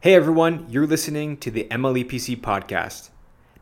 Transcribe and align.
Hey 0.00 0.14
everyone, 0.14 0.66
you're 0.70 0.86
listening 0.86 1.38
to 1.38 1.50
the 1.50 1.66
MLEPC 1.72 2.40
podcast. 2.40 3.10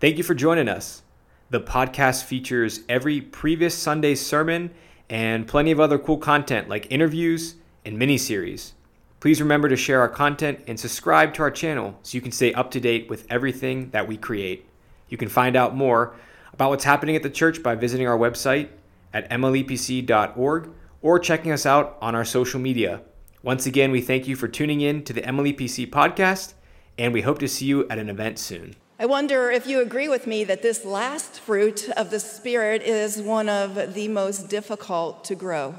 Thank 0.00 0.18
you 0.18 0.23
for 0.23 0.34
joining 0.34 0.68
us. 0.68 1.00
The 1.49 1.62
podcast 1.62 2.25
features 2.25 2.81
every 2.91 3.23
previous 3.23 3.75
Sunday's 3.75 4.20
sermon 4.20 4.70
and 5.08 5.49
plenty 5.49 5.70
of 5.70 5.80
other 5.80 5.99
cool 5.99 6.18
content 6.18 6.68
like 6.68 6.92
interviews 6.92 7.54
and 7.86 7.99
mini 7.99 8.18
series. 8.18 8.75
Please 9.18 9.41
remember 9.41 9.70
to 9.70 9.77
share 9.77 10.02
our 10.02 10.11
content 10.11 10.61
and 10.66 10.79
subscribe 10.79 11.32
to 11.32 11.43
our 11.43 11.50
channel 11.50 11.98
so 12.02 12.14
you 12.14 12.20
can 12.20 12.32
stay 12.32 12.53
up 12.53 12.71
to 12.73 12.80
date 12.80 13.09
with 13.09 13.27
everything 13.30 13.89
that 13.93 14.07
we 14.07 14.18
create. 14.18 14.68
You 15.09 15.16
can 15.16 15.30
find 15.30 15.57
out 15.57 15.75
more 15.75 16.16
about 16.53 16.68
what's 16.68 16.84
happening 16.84 17.16
at 17.16 17.23
the 17.23 17.30
church 17.30 17.62
by 17.62 17.77
visiting 17.77 18.07
our 18.07 18.18
website 18.18 18.68
at 19.14 19.30
mlepc.org 19.30 20.68
or 21.00 21.18
checking 21.18 21.53
us 21.53 21.64
out 21.64 21.96
on 22.03 22.14
our 22.14 22.27
social 22.27 22.61
media. 22.61 23.00
Once 23.46 23.64
again, 23.64 23.92
we 23.92 24.00
thank 24.00 24.26
you 24.26 24.34
for 24.34 24.48
tuning 24.48 24.80
in 24.80 25.04
to 25.04 25.12
the 25.12 25.22
MLEPC 25.22 25.88
podcast, 25.88 26.54
and 26.98 27.12
we 27.12 27.22
hope 27.22 27.39
to 27.39 27.46
see 27.46 27.64
you 27.64 27.88
at 27.88 27.96
an 27.96 28.08
event 28.08 28.40
soon. 28.40 28.75
I 28.98 29.07
wonder 29.07 29.52
if 29.52 29.68
you 29.68 29.80
agree 29.80 30.08
with 30.08 30.26
me 30.26 30.43
that 30.43 30.62
this 30.62 30.84
last 30.84 31.38
fruit 31.38 31.88
of 31.90 32.11
the 32.11 32.19
Spirit 32.19 32.83
is 32.83 33.23
one 33.23 33.48
of 33.48 33.95
the 33.95 34.09
most 34.09 34.48
difficult 34.48 35.23
to 35.27 35.37
grow. 35.37 35.77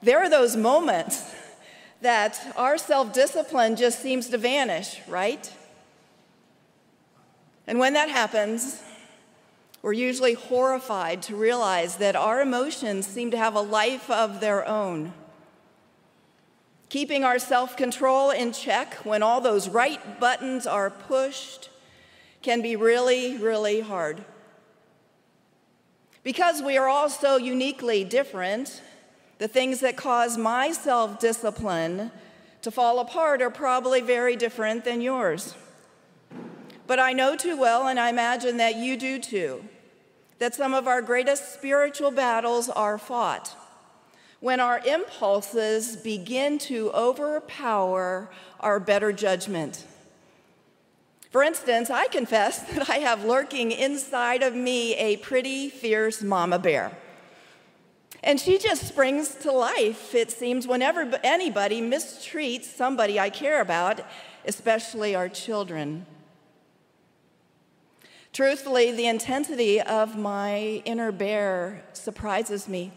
There 0.00 0.20
are 0.20 0.30
those 0.30 0.54
moments 0.54 1.34
that 2.02 2.54
our 2.56 2.78
self 2.78 3.12
discipline 3.12 3.74
just 3.74 4.00
seems 4.00 4.28
to 4.28 4.38
vanish, 4.38 5.00
right? 5.08 5.52
And 7.66 7.80
when 7.80 7.94
that 7.94 8.10
happens, 8.10 8.80
we're 9.82 9.92
usually 9.92 10.34
horrified 10.34 11.20
to 11.22 11.34
realize 11.34 11.96
that 11.96 12.14
our 12.14 12.40
emotions 12.40 13.08
seem 13.08 13.32
to 13.32 13.36
have 13.36 13.56
a 13.56 13.60
life 13.60 14.08
of 14.08 14.38
their 14.38 14.64
own. 14.68 15.14
Keeping 16.92 17.24
our 17.24 17.38
self 17.38 17.74
control 17.74 18.28
in 18.32 18.52
check 18.52 18.96
when 18.96 19.22
all 19.22 19.40
those 19.40 19.66
right 19.66 20.20
buttons 20.20 20.66
are 20.66 20.90
pushed 20.90 21.70
can 22.42 22.60
be 22.60 22.76
really, 22.76 23.38
really 23.38 23.80
hard. 23.80 24.22
Because 26.22 26.60
we 26.60 26.76
are 26.76 26.88
all 26.88 27.08
so 27.08 27.38
uniquely 27.38 28.04
different, 28.04 28.82
the 29.38 29.48
things 29.48 29.80
that 29.80 29.96
cause 29.96 30.36
my 30.36 30.70
self 30.70 31.18
discipline 31.18 32.10
to 32.60 32.70
fall 32.70 32.98
apart 32.98 33.40
are 33.40 33.48
probably 33.48 34.02
very 34.02 34.36
different 34.36 34.84
than 34.84 35.00
yours. 35.00 35.54
But 36.86 37.00
I 37.00 37.14
know 37.14 37.36
too 37.36 37.56
well, 37.56 37.88
and 37.88 37.98
I 37.98 38.10
imagine 38.10 38.58
that 38.58 38.76
you 38.76 38.98
do 38.98 39.18
too, 39.18 39.64
that 40.40 40.54
some 40.54 40.74
of 40.74 40.86
our 40.86 41.00
greatest 41.00 41.54
spiritual 41.54 42.10
battles 42.10 42.68
are 42.68 42.98
fought 42.98 43.56
when 44.42 44.58
our 44.58 44.80
impulses 44.84 45.94
begin 45.96 46.58
to 46.58 46.90
overpower 46.90 48.28
our 48.58 48.80
better 48.80 49.12
judgment. 49.12 49.86
For 51.30 51.44
instance, 51.44 51.90
I 51.90 52.08
confess 52.08 52.58
that 52.74 52.90
I 52.90 52.96
have 52.96 53.24
lurking 53.24 53.70
inside 53.70 54.42
of 54.42 54.52
me 54.52 54.96
a 54.96 55.18
pretty 55.18 55.70
fierce 55.70 56.22
mama 56.22 56.58
bear. 56.58 56.90
And 58.24 58.40
she 58.40 58.58
just 58.58 58.88
springs 58.88 59.36
to 59.36 59.52
life, 59.52 60.12
it 60.12 60.32
seems, 60.32 60.66
whenever 60.66 61.08
anybody 61.22 61.80
mistreats 61.80 62.64
somebody 62.64 63.20
I 63.20 63.30
care 63.30 63.60
about, 63.60 64.00
especially 64.44 65.14
our 65.14 65.28
children. 65.28 66.04
Truthfully, 68.32 68.90
the 68.90 69.06
intensity 69.06 69.80
of 69.80 70.18
my 70.18 70.82
inner 70.84 71.12
bear 71.12 71.84
surprises 71.92 72.66
me. 72.66 72.90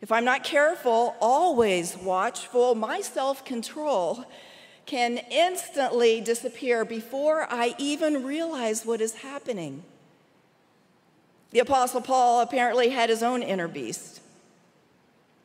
If 0.00 0.12
I'm 0.12 0.24
not 0.24 0.44
careful, 0.44 1.16
always 1.20 1.96
watchful, 1.96 2.74
my 2.74 3.00
self 3.00 3.44
control 3.44 4.24
can 4.84 5.18
instantly 5.30 6.20
disappear 6.20 6.84
before 6.84 7.46
I 7.50 7.74
even 7.78 8.24
realize 8.24 8.86
what 8.86 9.00
is 9.00 9.16
happening. 9.16 9.82
The 11.50 11.58
Apostle 11.60 12.00
Paul 12.00 12.40
apparently 12.40 12.90
had 12.90 13.10
his 13.10 13.22
own 13.22 13.42
inner 13.42 13.68
beast. 13.68 14.20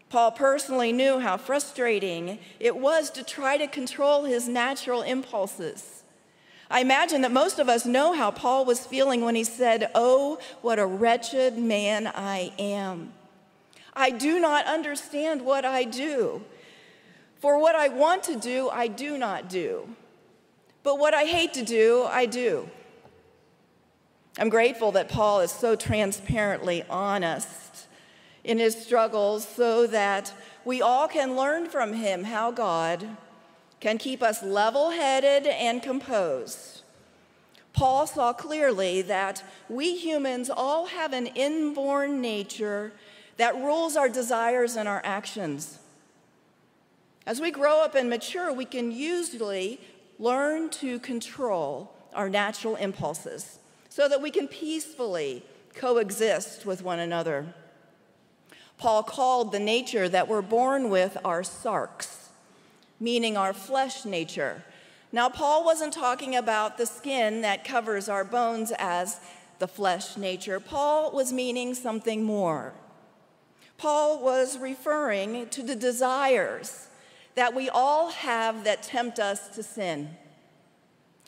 Paul 0.10 0.32
personally 0.32 0.92
knew 0.92 1.20
how 1.20 1.38
frustrating 1.38 2.38
it 2.60 2.76
was 2.76 3.10
to 3.12 3.24
try 3.24 3.58
to 3.58 3.66
control 3.66 4.26
his 4.26 4.48
natural 4.48 5.02
impulses. 5.04 6.04
I 6.70 6.82
imagine 6.82 7.22
that 7.22 7.32
most 7.32 7.60
of 7.60 7.70
us 7.70 7.86
know 7.86 8.14
how 8.14 8.30
Paul 8.30 8.66
was 8.66 8.86
feeling 8.86 9.22
when 9.22 9.36
he 9.36 9.44
said, 9.44 9.90
Oh, 9.96 10.40
what 10.62 10.80
a 10.80 10.86
wretched 10.86 11.58
man 11.58 12.08
I 12.08 12.52
am. 12.60 13.14
I 14.02 14.10
do 14.10 14.40
not 14.40 14.66
understand 14.66 15.44
what 15.44 15.64
I 15.64 15.84
do. 15.84 16.42
For 17.40 17.60
what 17.60 17.76
I 17.76 17.88
want 17.90 18.24
to 18.24 18.36
do, 18.36 18.68
I 18.68 18.88
do 18.88 19.16
not 19.16 19.48
do. 19.48 19.88
But 20.82 20.98
what 20.98 21.14
I 21.14 21.26
hate 21.26 21.54
to 21.54 21.64
do, 21.64 22.08
I 22.10 22.26
do. 22.26 22.68
I'm 24.40 24.50
grateful 24.50 24.92
that 24.94 25.08
Paul 25.08 25.42
is 25.42 25.52
so 25.52 25.76
transparently 25.76 26.84
honest 26.90 27.86
in 28.44 28.58
his 28.58 28.76
struggles 28.76 29.48
so 29.48 29.86
that 29.86 30.34
we 30.66 30.82
all 30.82 31.08
can 31.08 31.36
learn 31.36 31.70
from 31.70 31.94
him 31.94 32.24
how 32.24 32.50
God 32.50 33.08
can 33.80 34.00
keep 34.00 34.24
us 34.24 34.42
level 34.42 34.90
headed 34.90 35.46
and 35.46 35.84
composed. 35.84 36.82
Paul 37.74 38.08
saw 38.08 38.34
clearly 38.34 39.04
that 39.04 39.44
we 39.70 39.96
humans 39.96 40.50
all 40.50 40.88
have 40.88 41.14
an 41.14 41.28
inborn 41.28 42.20
nature 42.20 42.94
that 43.42 43.56
rules 43.56 43.98
our 43.98 44.08
desires 44.08 44.76
and 44.76 44.88
our 44.88 45.02
actions. 45.04 45.80
As 47.26 47.42
we 47.42 47.50
grow 47.50 47.84
up 47.84 47.96
and 47.96 48.08
mature, 48.08 48.54
we 48.54 48.66
can 48.66 48.92
usually 48.92 49.80
learn 50.20 50.70
to 50.70 51.00
control 51.00 51.92
our 52.14 52.30
natural 52.30 52.76
impulses 52.76 53.58
so 53.90 54.08
that 54.08 54.22
we 54.22 54.30
can 54.30 54.48
peacefully 54.48 55.44
coexist 55.74 56.68
with 56.68 56.84
one 56.84 57.00
another. 57.00 57.48
Paul 58.78 59.02
called 59.02 59.52
the 59.52 59.60
nature 59.60 60.08
that 60.08 60.28
we're 60.28 60.44
born 60.44 60.92
with 60.92 61.18
our 61.26 61.42
sarx, 61.42 62.28
meaning 63.00 63.38
our 63.38 63.54
flesh 63.54 64.06
nature. 64.06 64.64
Now, 65.12 65.30
Paul 65.30 65.66
wasn't 65.66 65.94
talking 65.94 66.36
about 66.36 66.78
the 66.78 66.86
skin 66.86 67.42
that 67.42 67.66
covers 67.66 68.08
our 68.08 68.24
bones 68.24 68.72
as 68.78 69.20
the 69.58 69.68
flesh 69.68 70.16
nature. 70.16 70.60
Paul 70.60 71.12
was 71.12 71.34
meaning 71.34 71.74
something 71.74 72.22
more. 72.22 72.74
Paul 73.82 74.22
was 74.22 74.60
referring 74.60 75.50
to 75.50 75.64
the 75.64 75.76
desires 75.76 76.88
that 77.34 77.56
we 77.56 77.68
all 77.68 78.12
have 78.12 78.64
that 78.64 78.84
tempt 78.84 79.18
us 79.18 79.48
to 79.56 79.64
sin. 79.64 80.16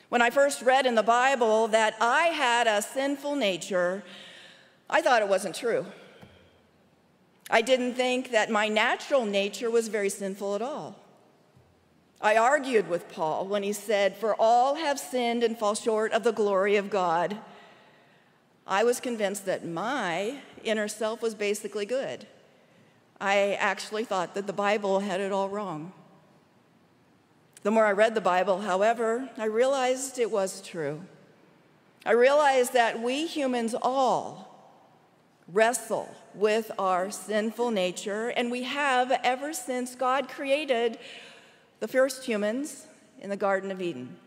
When 0.09 0.21
I 0.21 0.29
first 0.29 0.61
read 0.61 0.85
in 0.85 0.93
the 0.93 1.01
Bible 1.01 1.67
that 1.69 1.95
I 1.99 2.25
had 2.25 2.67
a 2.67 2.83
sinful 2.83 3.37
nature, 3.37 4.03
I 4.87 5.01
thought 5.01 5.23
it 5.23 5.27
wasn't 5.27 5.55
true. 5.55 5.87
I 7.49 7.63
didn't 7.63 7.95
think 7.95 8.29
that 8.29 8.51
my 8.51 8.67
natural 8.67 9.25
nature 9.25 9.71
was 9.71 9.87
very 9.87 10.09
sinful 10.09 10.53
at 10.53 10.61
all. 10.61 10.99
I 12.21 12.37
argued 12.37 12.87
with 12.87 13.11
Paul 13.11 13.47
when 13.47 13.63
he 13.63 13.73
said, 13.73 14.15
For 14.15 14.35
all 14.39 14.75
have 14.75 14.99
sinned 14.99 15.43
and 15.43 15.57
fall 15.57 15.73
short 15.73 16.11
of 16.11 16.23
the 16.23 16.31
glory 16.31 16.75
of 16.75 16.91
God. 16.91 17.35
I 18.67 18.83
was 18.83 18.99
convinced 18.99 19.47
that 19.47 19.65
my 19.65 20.37
inner 20.63 20.87
self 20.87 21.23
was 21.23 21.33
basically 21.33 21.87
good. 21.87 22.27
I 23.19 23.53
actually 23.59 24.05
thought 24.05 24.35
that 24.35 24.47
the 24.47 24.53
Bible 24.53 24.99
had 24.99 25.21
it 25.21 25.31
all 25.31 25.49
wrong. 25.49 25.93
The 27.63 27.71
more 27.71 27.85
I 27.85 27.93
read 27.93 28.15
the 28.15 28.21
Bible, 28.21 28.61
however, 28.61 29.29
I 29.37 29.45
realized 29.45 30.19
it 30.19 30.29
was 30.29 30.61
true. 30.61 31.01
I 32.05 32.11
realized 32.11 32.73
that 32.73 33.01
we 33.01 33.25
humans 33.25 33.73
all 33.81 34.53
wrestle 35.47 36.13
with 36.33 36.71
our 36.77 37.11
sinful 37.11 37.71
nature, 37.71 38.29
and 38.29 38.51
we 38.51 38.63
have 38.63 39.11
ever 39.23 39.53
since 39.53 39.95
God 39.95 40.27
created 40.27 40.97
the 41.79 41.87
first 41.87 42.25
humans 42.25 42.87
in 43.21 43.29
the 43.29 43.37
Garden 43.37 43.71
of 43.71 43.81
Eden. 43.81 44.17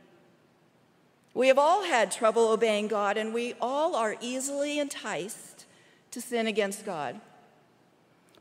We 1.34 1.48
have 1.48 1.58
all 1.58 1.84
had 1.84 2.10
trouble 2.10 2.48
obeying 2.48 2.88
God, 2.88 3.18
and 3.18 3.34
we 3.34 3.54
all 3.60 3.94
are 3.94 4.16
easily 4.22 4.78
enticed 4.78 5.66
to 6.12 6.20
sin 6.22 6.46
against 6.46 6.86
God. 6.86 7.20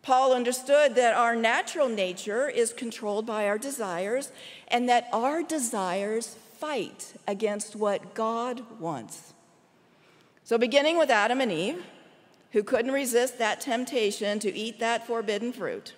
Paul 0.06 0.34
understood 0.34 0.94
that 0.96 1.16
our 1.16 1.36
natural 1.36 1.90
nature 1.90 2.48
is 2.48 2.74
controlled 2.74 3.26
by 3.26 3.48
our 3.48 3.58
desires 3.58 4.32
and 4.68 4.88
that 4.88 5.08
our 5.12 5.42
desires 5.42 6.36
fight 6.60 7.16
against 7.28 7.76
what 7.76 8.14
God 8.14 8.62
wants. 8.80 9.34
So, 10.44 10.60
beginning 10.60 11.00
with 11.00 11.10
Adam 11.10 11.42
and 11.42 11.52
Eve, 11.52 11.84
who 12.52 12.62
couldn't 12.62 12.92
resist 12.92 13.40
that 13.40 13.62
temptation 13.62 14.38
to 14.40 14.56
eat 14.56 14.80
that 14.80 15.08
forbidden 15.08 15.52
fruit, 15.52 15.96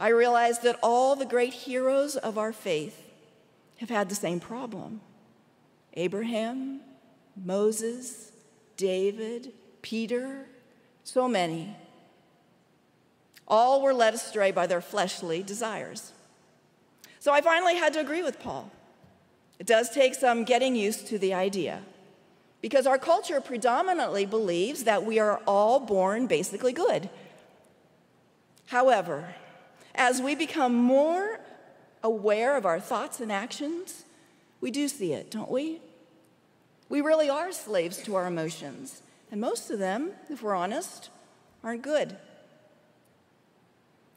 I 0.00 0.08
realized 0.08 0.64
that 0.64 0.80
all 0.82 1.14
the 1.14 1.24
great 1.24 1.52
heroes 1.52 2.16
of 2.16 2.38
our 2.38 2.52
faith 2.52 3.08
have 3.76 3.88
had 3.88 4.08
the 4.08 4.16
same 4.16 4.40
problem 4.40 5.00
Abraham, 5.92 6.80
Moses, 7.36 8.32
David, 8.76 9.52
Peter, 9.80 10.46
so 11.04 11.28
many. 11.28 11.76
All 13.46 13.82
were 13.82 13.94
led 13.94 14.14
astray 14.14 14.50
by 14.50 14.66
their 14.66 14.80
fleshly 14.80 15.42
desires. 15.42 16.12
So 17.18 17.32
I 17.32 17.40
finally 17.40 17.76
had 17.76 17.92
to 17.94 18.00
agree 18.00 18.22
with 18.22 18.40
Paul. 18.40 18.70
It 19.58 19.66
does 19.66 19.90
take 19.90 20.14
some 20.14 20.44
getting 20.44 20.74
used 20.74 21.06
to 21.08 21.18
the 21.18 21.34
idea 21.34 21.82
because 22.60 22.86
our 22.86 22.98
culture 22.98 23.40
predominantly 23.40 24.24
believes 24.24 24.84
that 24.84 25.04
we 25.04 25.18
are 25.18 25.40
all 25.46 25.78
born 25.80 26.26
basically 26.26 26.72
good. 26.72 27.08
However, 28.66 29.34
as 29.94 30.20
we 30.20 30.34
become 30.34 30.74
more 30.74 31.40
aware 32.02 32.56
of 32.56 32.66
our 32.66 32.80
thoughts 32.80 33.20
and 33.20 33.30
actions, 33.30 34.04
we 34.60 34.70
do 34.70 34.88
see 34.88 35.12
it, 35.12 35.30
don't 35.30 35.50
we? 35.50 35.80
We 36.88 37.00
really 37.00 37.28
are 37.28 37.52
slaves 37.52 38.02
to 38.04 38.14
our 38.14 38.26
emotions, 38.26 39.02
and 39.30 39.40
most 39.40 39.70
of 39.70 39.78
them, 39.78 40.12
if 40.30 40.42
we're 40.42 40.54
honest, 40.54 41.10
aren't 41.62 41.82
good. 41.82 42.16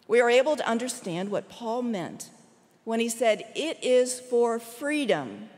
We 0.08 0.22
are 0.22 0.30
able 0.30 0.56
to 0.56 0.68
understand 0.68 1.30
what 1.30 1.50
Paul 1.50 1.82
meant 1.82 2.30
when 2.84 3.00
he 3.00 3.10
said, 3.10 3.44
It 3.56 3.84
is 3.84 4.20
for 4.20 4.60
freedom 4.60 5.50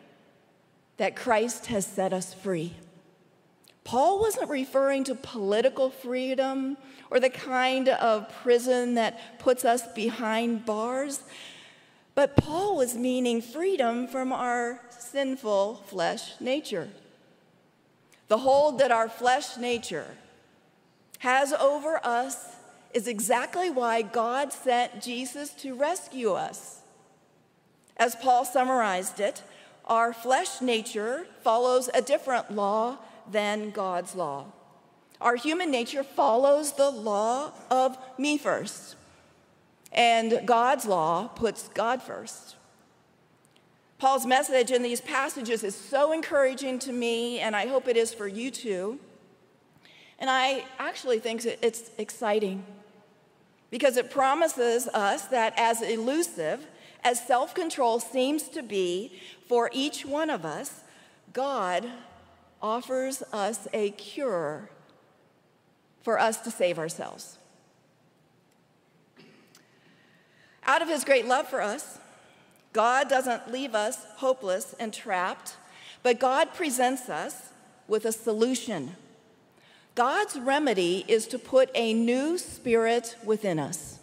that 0.98 1.16
Christ 1.16 1.68
has 1.68 1.86
set 1.86 2.12
us 2.12 2.34
free. 2.34 2.74
Paul 3.84 4.20
wasn't 4.20 4.50
referring 4.50 5.04
to 5.06 5.16
political 5.16 5.90
freedom 5.90 6.78
or 7.10 7.20
the 7.20 7.30
kind 7.30 7.90
of 7.90 8.30
prison 8.44 8.96
that 8.96 9.40
puts 9.40 9.66
us 9.66 9.88
behind 9.94 10.66
bars, 10.66 11.22
but 12.14 12.36
Paul 12.36 12.76
was 12.76 12.96
meaning 12.96 13.42
freedom 13.42 14.08
from 14.08 14.34
our 14.34 14.82
sinful 14.90 15.84
flesh 15.88 16.40
nature. 16.40 16.90
The 18.28 18.40
hold 18.40 18.80
that 18.80 18.92
our 18.92 19.10
flesh 19.10 19.58
nature 19.58 20.18
has 21.20 21.52
over 21.54 22.00
us 22.06 22.56
is 22.94 23.08
exactly 23.08 23.70
why 23.70 24.02
God 24.02 24.52
sent 24.52 25.02
Jesus 25.02 25.52
to 25.56 25.76
rescue 25.76 26.32
us. 26.32 26.80
As 27.98 28.16
Paul 28.16 28.46
summarized 28.46 29.20
it, 29.20 29.44
our 29.86 30.14
flesh 30.14 30.62
nature 30.62 31.28
follows 31.44 31.90
a 31.94 32.02
different 32.02 32.52
law 32.52 32.98
than 33.30 33.72
God's 33.72 34.16
law. 34.16 34.46
Our 35.22 35.36
human 35.36 35.70
nature 35.70 36.04
follows 36.04 36.74
the 36.74 36.90
law 36.90 37.52
of 37.70 37.98
me 38.18 38.38
first, 38.38 38.96
and 39.92 40.42
God's 40.46 40.86
law 40.86 41.28
puts 41.28 41.68
God 41.70 42.02
first. 42.02 42.56
Paul's 43.98 44.26
message 44.26 44.72
in 44.72 44.82
these 44.82 45.02
passages 45.02 45.62
is 45.64 45.76
so 45.76 46.14
encouraging 46.14 46.80
to 46.80 46.94
me, 46.94 47.40
and 47.40 47.54
I 47.54 47.68
hope 47.68 47.88
it 47.88 47.98
is 47.98 48.14
for 48.14 48.28
you 48.28 48.50
too. 48.50 48.98
And 50.20 50.30
I 50.30 50.64
actually 50.78 51.20
think 51.20 51.46
it's 51.46 51.92
exciting 51.98 52.64
because 53.70 53.98
it 53.98 54.10
promises 54.10 54.88
us 54.88 55.26
that 55.28 55.54
as 55.58 55.82
elusive 55.82 56.66
as 57.04 57.26
self 57.26 57.54
control 57.54 58.00
seems 58.00 58.50
to 58.50 58.64
be 58.64 59.20
for 59.48 59.70
each 59.74 60.06
one 60.06 60.30
of 60.30 60.46
us, 60.46 60.82
God 61.34 61.90
offers 62.62 63.24
us 63.32 63.68
a 63.74 63.92
cure 63.92 64.70
for 66.02 66.20
us 66.20 66.38
to 66.42 66.52
save 66.52 66.80
ourselves. 66.80 67.38
Out 70.66 70.82
of 70.82 70.88
his 70.88 71.04
great 71.04 71.26
love 71.26 71.48
for 71.48 71.62
us, 71.62 72.00
God 72.74 73.10
doesn't 73.10 73.52
leave 73.52 73.74
us 73.74 74.06
hopeless 74.18 74.76
and 74.80 74.94
trapped, 74.94 75.54
but 76.04 76.20
God 76.20 76.54
presents 76.54 77.10
us 77.10 77.50
with 77.88 78.06
a 78.06 78.12
solution. 78.12 78.96
God's 80.00 80.40
remedy 80.40 81.04
is 81.10 81.28
to 81.28 81.38
put 81.38 81.70
a 81.76 81.94
new 81.94 82.38
spirit 82.38 83.18
within 83.26 83.60
us. 83.60 84.00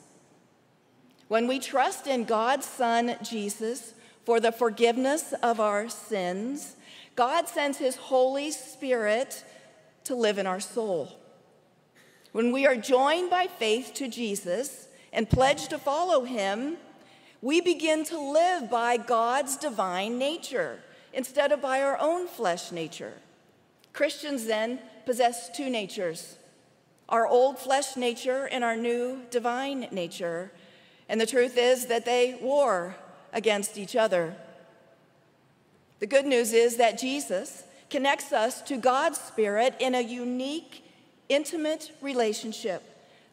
When 1.29 1.49
we 1.49 1.59
trust 1.59 2.07
in 2.07 2.25
God's 2.25 2.67
Son, 2.67 3.17
Jesus, 3.23 3.95
for 4.27 4.39
the 4.39 4.53
forgiveness 4.53 5.33
of 5.43 5.59
our 5.59 5.89
sins, 5.89 6.77
God 7.15 7.49
sends 7.49 7.79
His 7.79 7.97
Holy 7.97 8.51
Spirit 8.51 9.43
to 10.05 10.15
live 10.15 10.37
in 10.37 10.47
our 10.47 10.61
soul. 10.61 11.19
When 12.33 12.53
we 12.53 12.67
are 12.67 12.77
joined 12.77 13.31
by 13.31 13.47
faith 13.47 13.93
to 13.95 14.07
Jesus 14.07 14.89
and 15.15 15.31
pledge 15.31 15.69
to 15.69 15.79
follow 15.79 16.25
Him, 16.25 16.77
we 17.41 17.63
begin 17.63 18.05
to 18.05 18.19
live 18.19 18.71
by 18.71 18.99
God's 18.99 19.57
divine 19.57 20.19
nature 20.19 20.79
instead 21.15 21.53
of 21.53 21.63
by 21.63 21.81
our 21.81 21.97
own 21.99 22.27
flesh 22.27 22.71
nature. 22.71 23.15
Christians 23.97 24.45
then 24.45 24.79
possess 25.07 25.49
two 25.57 25.71
natures 25.71 26.37
our 27.09 27.27
old 27.27 27.57
flesh 27.57 27.97
nature 27.97 28.47
and 28.47 28.65
our 28.65 28.77
new 28.77 29.23
divine 29.31 29.87
nature. 29.93 30.51
And 31.09 31.21
the 31.21 31.27
truth 31.27 31.57
is 31.57 31.87
that 31.87 32.05
they 32.05 32.37
war 32.43 32.97
against 33.33 33.79
each 33.79 33.95
other. 33.95 34.35
The 36.01 36.09
good 36.09 36.27
news 36.27 36.53
is 36.53 36.79
that 36.79 36.99
Jesus 36.99 37.63
connects 37.91 38.33
us 38.33 38.61
to 38.63 38.77
God's 38.77 39.19
Spirit 39.19 39.77
in 39.79 39.95
a 39.95 40.01
unique, 40.01 40.85
intimate 41.29 41.93
relationship 42.03 42.83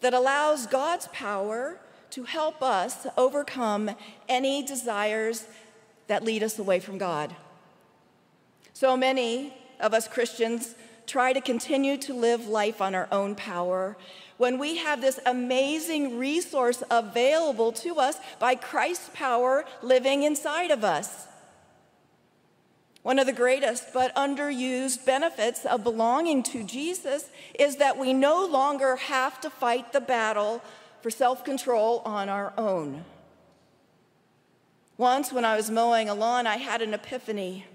that 0.01 0.13
allows 0.13 0.68
God's 0.68 1.07
power 1.07 1.80
to 2.12 2.25
help 2.25 2.62
us 2.62 3.07
overcome 3.18 3.89
any 4.30 4.63
desires 4.63 5.48
that 6.06 6.24
lead 6.24 6.44
us 6.44 6.60
away 6.60 6.80
from 6.80 7.00
God. 7.00 7.36
So 8.74 8.95
many 8.95 9.56
of 9.79 9.93
us 9.93 10.07
Christians 10.07 10.75
try 11.05 11.33
to 11.33 11.41
continue 11.41 11.97
to 11.97 12.13
live 12.13 12.47
life 12.47 12.81
on 12.81 12.95
our 12.95 13.07
own 13.11 13.35
power 13.35 13.97
when 14.37 14.57
we 14.57 14.77
have 14.77 15.01
this 15.01 15.19
amazing 15.25 16.17
resource 16.17 16.83
available 16.89 17.71
to 17.71 17.95
us 17.95 18.17
by 18.39 18.55
Christ's 18.55 19.09
power 19.13 19.65
living 19.81 20.23
inside 20.23 20.71
of 20.71 20.83
us. 20.83 21.27
One 23.03 23.19
of 23.19 23.25
the 23.25 23.33
greatest 23.33 23.93
but 23.93 24.15
underused 24.15 25.05
benefits 25.05 25.65
of 25.65 25.83
belonging 25.83 26.41
to 26.43 26.63
Jesus 26.63 27.29
is 27.59 27.75
that 27.77 27.97
we 27.97 28.13
no 28.13 28.45
longer 28.45 28.95
have 28.95 29.41
to 29.41 29.49
fight 29.49 29.91
the 29.91 30.01
battle 30.01 30.61
for 31.01 31.09
self 31.09 31.43
control 31.43 32.01
on 32.05 32.29
our 32.29 32.53
own. 32.57 33.03
Once, 34.97 35.33
when 35.33 35.43
I 35.43 35.57
was 35.57 35.69
mowing 35.69 36.07
a 36.07 36.13
lawn, 36.13 36.47
I 36.47 36.57
had 36.57 36.81
an 36.81 36.93
epiphany 36.93 37.65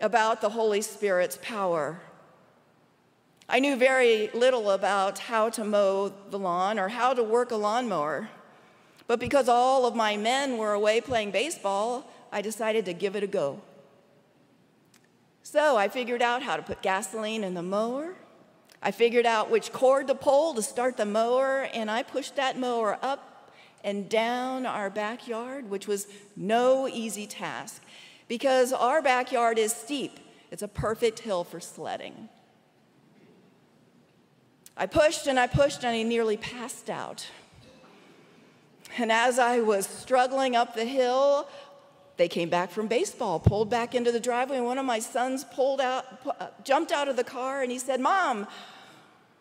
about 0.00 0.40
the 0.40 0.50
Holy 0.50 0.82
Spirit's 0.82 1.38
power. 1.42 2.00
I 3.48 3.58
knew 3.58 3.76
very 3.76 4.30
little 4.32 4.70
about 4.70 5.18
how 5.18 5.50
to 5.50 5.64
mow 5.64 6.12
the 6.30 6.38
lawn 6.38 6.78
or 6.78 6.88
how 6.88 7.14
to 7.14 7.22
work 7.22 7.50
a 7.50 7.56
lawnmower. 7.56 8.28
But 9.06 9.18
because 9.18 9.48
all 9.48 9.86
of 9.86 9.96
my 9.96 10.16
men 10.16 10.56
were 10.56 10.72
away 10.72 11.00
playing 11.00 11.32
baseball, 11.32 12.08
I 12.30 12.42
decided 12.42 12.84
to 12.84 12.92
give 12.92 13.16
it 13.16 13.24
a 13.24 13.26
go. 13.26 13.60
So 15.42 15.76
I 15.76 15.88
figured 15.88 16.22
out 16.22 16.42
how 16.44 16.56
to 16.56 16.62
put 16.62 16.80
gasoline 16.80 17.42
in 17.42 17.54
the 17.54 17.62
mower. 17.62 18.14
I 18.80 18.92
figured 18.92 19.26
out 19.26 19.50
which 19.50 19.72
cord 19.72 20.06
to 20.06 20.14
pull 20.14 20.54
to 20.54 20.62
start 20.62 20.96
the 20.96 21.04
mower, 21.04 21.68
and 21.74 21.90
I 21.90 22.04
pushed 22.04 22.36
that 22.36 22.56
mower 22.56 22.98
up 23.02 23.52
and 23.82 24.08
down 24.08 24.64
our 24.64 24.90
backyard, 24.90 25.68
which 25.68 25.88
was 25.88 26.06
no 26.36 26.86
easy 26.86 27.26
task 27.26 27.82
because 28.30 28.72
our 28.72 29.02
backyard 29.02 29.58
is 29.58 29.72
steep. 29.72 30.20
It's 30.52 30.62
a 30.62 30.68
perfect 30.68 31.18
hill 31.18 31.42
for 31.42 31.58
sledding. 31.58 32.28
I 34.76 34.86
pushed 34.86 35.26
and 35.26 35.36
I 35.36 35.48
pushed, 35.48 35.82
and 35.82 35.96
I 35.96 36.04
nearly 36.04 36.36
passed 36.36 36.88
out. 36.88 37.26
And 38.98 39.10
as 39.10 39.40
I 39.40 39.58
was 39.58 39.84
struggling 39.84 40.54
up 40.54 40.76
the 40.76 40.84
hill, 40.84 41.48
they 42.18 42.28
came 42.28 42.48
back 42.48 42.70
from 42.70 42.86
baseball, 42.86 43.40
pulled 43.40 43.68
back 43.68 43.96
into 43.96 44.12
the 44.12 44.20
driveway, 44.20 44.58
and 44.58 44.64
one 44.64 44.78
of 44.78 44.86
my 44.86 45.00
sons 45.00 45.42
pulled 45.42 45.80
out, 45.80 46.04
uh, 46.38 46.50
jumped 46.62 46.92
out 46.92 47.08
of 47.08 47.16
the 47.16 47.24
car, 47.24 47.62
and 47.62 47.72
he 47.72 47.80
said, 47.80 47.98
Mom, 47.98 48.46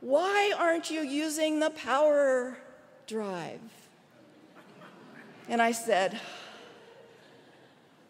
why 0.01 0.51
aren't 0.57 0.89
you 0.89 1.01
using 1.01 1.59
the 1.59 1.69
power 1.69 2.57
drive? 3.05 3.59
And 5.47 5.61
I 5.61 5.73
said, 5.73 6.19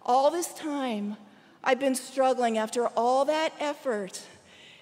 All 0.05 0.31
this 0.31 0.53
time, 0.53 1.17
I've 1.63 1.79
been 1.79 1.95
struggling 1.95 2.57
after 2.57 2.87
all 2.87 3.25
that 3.25 3.53
effort. 3.59 4.21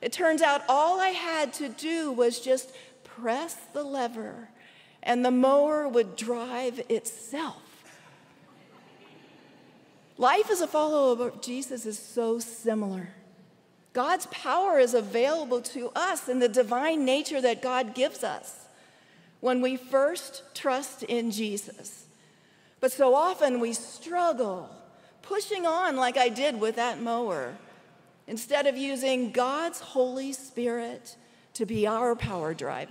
It 0.02 0.12
turns 0.12 0.42
out 0.42 0.62
all 0.70 1.00
I 1.00 1.10
had 1.10 1.54
to 1.54 1.70
do 1.70 2.12
was 2.12 2.40
just 2.40 2.72
press 3.04 3.56
the 3.74 3.84
lever, 3.84 4.50
and 5.02 5.26
the 5.26 5.32
mower 5.32 5.88
would 5.88 6.16
drive 6.16 6.80
itself. 6.90 7.64
Life 10.20 10.50
as 10.50 10.62
a 10.62 10.68
follower 10.68 11.28
of 11.28 11.42
Jesus 11.42 11.86
is 11.86 12.00
so 12.00 12.40
similar. 12.40 13.10
God's 13.94 14.28
power 14.28 14.78
is 14.78 14.94
available 14.94 15.62
to 15.62 15.90
us 15.96 16.30
in 16.30 16.40
the 16.40 16.50
divine 16.50 17.06
nature 17.06 17.42
that 17.42 17.62
God 17.62 17.96
gives 17.96 18.24
us 18.24 18.66
when 19.40 19.62
we 19.62 19.78
first 19.78 20.44
trust 20.54 21.04
in 21.04 21.32
Jesus. 21.32 22.06
But 22.80 22.92
so 22.92 23.16
often 23.16 23.60
we 23.60 23.74
struggle 23.74 24.70
pushing 25.28 25.66
on 25.66 25.98
like 25.98 26.18
I 26.18 26.30
did 26.30 26.60
with 26.60 26.78
that 26.78 27.02
mower 27.02 27.56
instead 28.28 28.66
of 28.66 28.78
using 28.78 29.32
God's 29.32 29.80
Holy 29.80 30.32
Spirit 30.32 31.18
to 31.54 31.66
be 31.66 31.86
our 31.86 32.16
power 32.16 32.54
drive. 32.54 32.90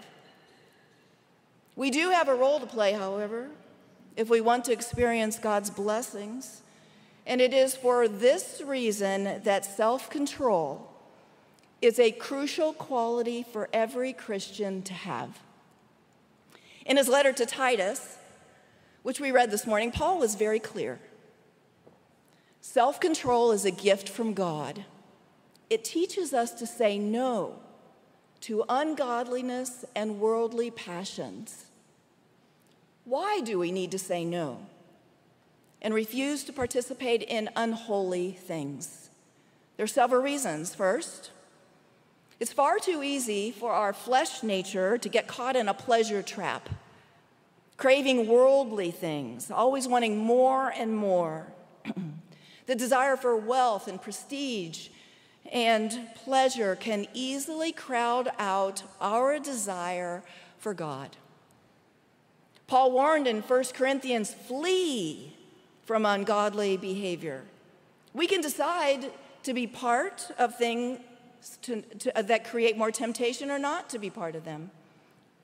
We 1.77 1.91
do 1.91 2.11
have 2.11 2.29
a 2.29 2.35
role 2.35 2.61
to 2.61 2.67
play, 2.67 2.93
however. 2.93 3.49
if 4.17 4.31
we 4.31 4.41
want 4.41 4.65
to 4.65 4.73
experience 4.73 5.39
God's 5.39 5.69
blessings. 5.69 6.63
And 7.27 7.41
it 7.41 7.53
is 7.53 7.77
for 7.77 8.09
this 8.09 8.63
reason 8.65 9.43
that 9.45 9.65
self 9.65 10.09
control 10.09 10.91
is 11.83 11.99
a 11.99 12.13
crucial 12.13 12.73
quality 12.73 13.43
for 13.43 13.69
every 13.75 14.15
Christian 14.15 14.81
to 14.83 14.95
have. 14.95 15.39
In 16.87 16.97
his 16.97 17.09
letter 17.09 17.33
to 17.35 17.45
Titus, 17.45 18.17
which 19.03 19.21
we 19.21 19.31
read 19.33 19.51
this 19.51 19.67
morning, 19.67 19.91
Paul 19.91 20.19
was 20.19 20.35
very 20.35 20.61
clear. 20.61 20.99
Self 22.67 22.99
control 22.99 23.53
is 23.53 23.65
a 23.65 23.71
gift 23.71 24.09
from 24.09 24.35
God. 24.35 24.85
It 25.71 25.85
teaches 25.85 26.35
us 26.35 26.51
to 26.55 26.67
say 26.67 26.99
no 26.99 27.61
to 28.41 28.65
ungodliness 28.69 29.85
and 29.95 30.19
worldly 30.19 30.73
passions. 30.73 31.67
Why 33.05 33.41
do 33.41 33.61
we 33.61 33.71
need 33.71 33.93
to 33.93 34.01
say 34.01 34.25
no 34.25 34.67
and 35.81 35.95
refuse 35.95 36.43
to 36.45 36.53
participate 36.53 37.23
in 37.23 37.49
unholy 37.55 38.33
things? 38.33 39.11
There 39.77 39.85
are 39.85 39.87
several 39.87 40.21
reasons. 40.21 40.75
First, 40.75 41.31
it's 42.41 42.53
far 42.53 42.81
too 42.81 43.01
easy 43.05 43.53
for 43.53 43.71
our 43.71 43.93
flesh 43.93 44.43
nature 44.43 44.99
to 44.99 45.09
get 45.09 45.29
caught 45.29 45.55
in 45.55 45.69
a 45.69 45.73
pleasure 45.73 46.21
trap, 46.21 46.69
craving 47.77 48.27
worldly 48.27 48.91
things, 48.91 49.53
always 49.53 49.87
wanting 49.87 50.19
more 50.19 50.71
and 50.77 50.95
more. 50.97 51.47
the 52.67 52.75
desire 52.75 53.17
for 53.17 53.37
wealth 53.37 53.89
and 53.89 54.01
prestige 54.01 54.89
and 55.53 56.09
pleasure 56.15 56.77
can 56.77 57.07
easily 57.15 57.73
crowd 57.73 58.31
out 58.39 58.83
our 59.01 59.39
desire 59.39 60.23
for 60.59 60.75
God. 60.75 61.17
Paul 62.67 62.91
warned 62.91 63.29
in 63.29 63.43
1 63.43 63.65
Corinthians 63.75 64.35
flee 64.35 65.33
from 65.85 66.05
ungodly 66.05 66.77
behavior. 66.77 67.45
We 68.13 68.27
can 68.27 68.41
decide 68.41 69.13
to 69.45 69.55
be 69.55 69.69
part 69.69 70.31
of 70.39 70.57
things 70.57 70.99
to, 71.63 71.83
to, 71.83 72.19
uh, 72.19 72.23
that 72.23 72.45
create 72.45 72.77
more 72.77 72.91
temptation 72.91 73.51
or 73.51 73.59
not 73.59 73.89
to 73.91 73.99
be 73.99 74.11
part 74.11 74.35
of 74.35 74.45
them. 74.45 74.71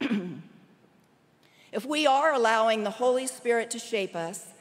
if 1.71 1.87
we 1.87 2.07
are 2.07 2.33
allowing 2.33 2.83
the 2.83 2.91
Holy 2.91 3.29
Spirit 3.29 3.71
to 3.71 3.79
shape 3.79 4.17
us, 4.17 4.52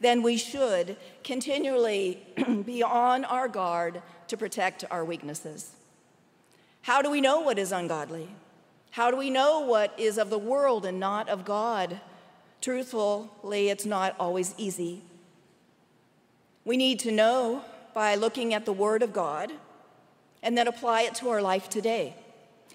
then 0.00 0.22
we 0.22 0.36
should 0.36 0.96
continually 1.24 2.22
be 2.64 2.82
on 2.82 3.24
our 3.24 3.48
guard 3.48 4.02
to 4.28 4.36
protect 4.36 4.84
our 4.90 5.04
weaknesses. 5.04 5.72
How 6.82 7.02
do 7.02 7.10
we 7.10 7.20
know 7.20 7.40
what 7.40 7.58
is 7.58 7.72
ungodly? 7.72 8.28
How 8.90 9.10
do 9.10 9.16
we 9.16 9.30
know 9.30 9.60
what 9.60 9.92
is 9.98 10.18
of 10.18 10.30
the 10.30 10.38
world 10.38 10.86
and 10.86 11.00
not 11.00 11.28
of 11.28 11.44
God? 11.44 12.00
Truthfully, 12.60 13.68
it's 13.68 13.84
not 13.84 14.14
always 14.18 14.54
easy. 14.56 15.02
We 16.64 16.76
need 16.76 16.98
to 17.00 17.12
know 17.12 17.64
by 17.94 18.14
looking 18.14 18.54
at 18.54 18.64
the 18.64 18.72
Word 18.72 19.02
of 19.02 19.12
God 19.12 19.52
and 20.42 20.56
then 20.56 20.68
apply 20.68 21.02
it 21.02 21.14
to 21.16 21.28
our 21.30 21.40
life 21.40 21.68
today. 21.68 22.14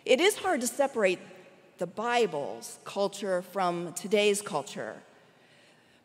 It 0.06 0.20
is 0.20 0.38
hard 0.38 0.62
to 0.62 0.68
separate 0.68 1.20
the 1.78 1.88
Bible's 1.88 2.80
culture 2.84 3.42
from 3.42 3.94
today's 3.94 4.42
culture. 4.42 4.96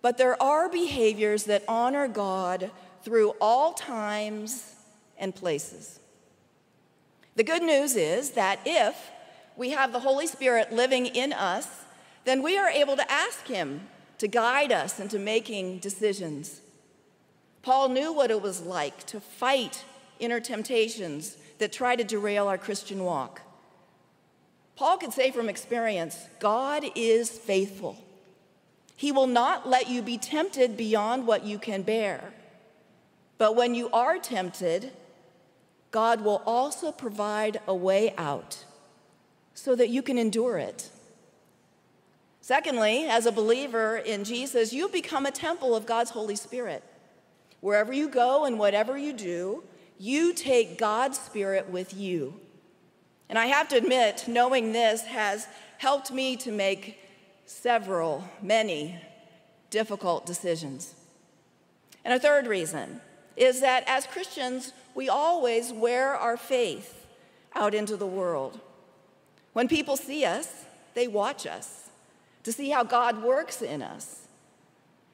But 0.02 0.18
there 0.18 0.40
are 0.40 0.68
behaviors 0.68 1.44
that 1.44 1.64
honor 1.66 2.08
God 2.08 2.70
through 3.02 3.34
all 3.40 3.72
times 3.72 4.74
and 5.18 5.34
places. 5.34 6.00
The 7.36 7.44
good 7.44 7.62
news 7.62 7.96
is 7.96 8.30
that 8.30 8.60
if 8.64 8.96
we 9.56 9.70
have 9.70 9.92
the 9.92 10.00
Holy 10.00 10.26
Spirit 10.26 10.72
living 10.72 11.06
in 11.06 11.32
us, 11.32 11.68
then 12.24 12.42
we 12.42 12.58
are 12.58 12.68
able 12.68 12.96
to 12.96 13.10
ask 13.10 13.46
Him 13.46 13.88
to 14.18 14.28
guide 14.28 14.72
us 14.72 14.98
into 14.98 15.18
making 15.18 15.78
decisions. 15.78 16.60
Paul 17.62 17.88
knew 17.88 18.12
what 18.12 18.30
it 18.30 18.40
was 18.40 18.62
like 18.62 19.04
to 19.06 19.20
fight 19.20 19.84
inner 20.18 20.40
temptations 20.40 21.36
that 21.58 21.72
try 21.72 21.96
to 21.96 22.04
derail 22.04 22.48
our 22.48 22.58
Christian 22.58 23.04
walk. 23.04 23.42
Paul 24.76 24.98
could 24.98 25.12
say 25.12 25.30
from 25.30 25.48
experience 25.48 26.26
God 26.38 26.84
is 26.94 27.30
faithful. 27.30 28.02
He 28.96 29.12
will 29.12 29.26
not 29.26 29.68
let 29.68 29.88
you 29.88 30.00
be 30.00 30.16
tempted 30.16 30.76
beyond 30.76 31.26
what 31.26 31.44
you 31.44 31.58
can 31.58 31.82
bear. 31.82 32.32
But 33.38 33.54
when 33.54 33.74
you 33.74 33.90
are 33.90 34.18
tempted, 34.18 34.92
God 35.90 36.22
will 36.22 36.42
also 36.46 36.90
provide 36.90 37.60
a 37.66 37.74
way 37.74 38.14
out 38.16 38.64
so 39.52 39.76
that 39.76 39.90
you 39.90 40.02
can 40.02 40.16
endure 40.18 40.56
it. 40.56 40.90
Secondly, 42.40 43.04
as 43.04 43.26
a 43.26 43.32
believer 43.32 43.96
in 43.96 44.24
Jesus, 44.24 44.72
you 44.72 44.88
become 44.88 45.26
a 45.26 45.30
temple 45.30 45.76
of 45.76 45.84
God's 45.84 46.10
Holy 46.10 46.36
Spirit. 46.36 46.82
Wherever 47.60 47.92
you 47.92 48.08
go 48.08 48.44
and 48.44 48.58
whatever 48.58 48.96
you 48.96 49.12
do, 49.12 49.64
you 49.98 50.32
take 50.32 50.78
God's 50.78 51.18
Spirit 51.18 51.68
with 51.68 51.92
you. 51.94 52.38
And 53.28 53.38
I 53.38 53.46
have 53.46 53.68
to 53.70 53.76
admit, 53.76 54.24
knowing 54.28 54.72
this 54.72 55.02
has 55.02 55.48
helped 55.78 56.12
me 56.12 56.36
to 56.36 56.52
make 56.52 56.98
several, 57.46 58.28
many 58.42 59.00
difficult 59.70 60.26
decisions. 60.26 60.94
And 62.04 62.12
a 62.12 62.20
third 62.20 62.46
reason 62.46 63.00
is 63.36 63.60
that 63.60 63.84
as 63.86 64.06
Christians, 64.06 64.72
we 64.94 65.08
always 65.08 65.72
wear 65.72 66.14
our 66.14 66.36
faith 66.36 67.06
out 67.54 67.74
into 67.74 67.96
the 67.96 68.06
world. 68.06 68.60
When 69.52 69.68
people 69.68 69.96
see 69.96 70.24
us, 70.24 70.64
they 70.94 71.08
watch 71.08 71.46
us 71.46 71.88
to 72.42 72.52
see 72.52 72.70
how 72.70 72.84
God 72.84 73.22
works 73.22 73.62
in 73.62 73.82
us. 73.82 74.28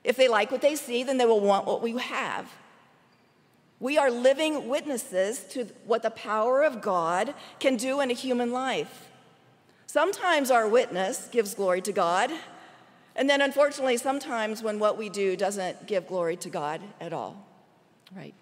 If 0.05 0.17
they 0.17 0.29
like 0.29 0.51
what 0.51 0.61
they 0.61 0.77
see, 0.77 1.03
then 1.05 1.19
they 1.19 1.27
will 1.27 1.41
want 1.41 1.67
what 1.67 1.83
we 1.83 1.97
have. 1.99 2.51
We 3.79 3.99
are 3.99 4.11
living 4.11 4.69
witnesses 4.69 5.41
to 5.51 5.65
what 5.87 6.03
the 6.03 6.11
power 6.11 6.63
of 6.63 6.81
God 6.81 7.35
can 7.59 7.77
do 7.77 8.01
in 8.01 8.11
a 8.11 8.15
human 8.15 8.53
life. 8.53 9.09
Sometimes 9.93 10.51
our 10.51 10.67
witness 10.67 11.29
gives 11.31 11.55
glory 11.55 11.83
to 11.83 11.93
God, 11.93 12.31
and 13.15 13.29
then 13.29 13.43
unfortunately, 13.43 13.99
sometimes 13.99 14.63
when 14.63 14.79
what 14.79 14.97
we 14.97 15.11
do 15.11 15.37
doesn't 15.37 15.87
give 15.87 16.07
glory 16.07 16.35
to 16.37 16.49
God 16.49 16.81
at 16.99 17.13
all. 17.13 17.37
Right? 18.17 18.33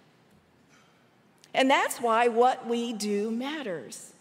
And 1.52 1.68
that's 1.68 2.00
why 2.00 2.28
what 2.28 2.68
we 2.68 2.92
do 2.92 3.32
matters. 3.32 4.12